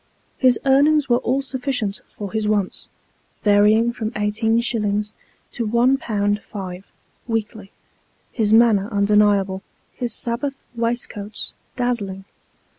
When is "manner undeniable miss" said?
8.51-10.13